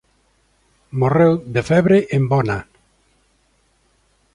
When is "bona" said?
2.33-2.59